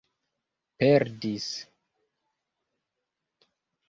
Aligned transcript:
perdis 0.81 1.49